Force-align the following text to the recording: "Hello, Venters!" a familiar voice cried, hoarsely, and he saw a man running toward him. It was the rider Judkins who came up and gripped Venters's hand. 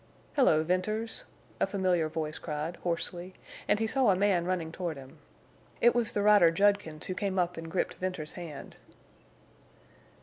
"Hello, 0.35 0.63
Venters!" 0.63 1.25
a 1.59 1.67
familiar 1.67 2.09
voice 2.09 2.39
cried, 2.39 2.77
hoarsely, 2.77 3.35
and 3.67 3.77
he 3.79 3.85
saw 3.85 4.09
a 4.09 4.15
man 4.15 4.45
running 4.45 4.71
toward 4.71 4.97
him. 4.97 5.19
It 5.79 5.93
was 5.93 6.13
the 6.13 6.23
rider 6.23 6.49
Judkins 6.49 7.05
who 7.05 7.13
came 7.13 7.37
up 7.37 7.55
and 7.55 7.69
gripped 7.69 7.93
Venters's 7.93 8.33
hand. 8.33 8.77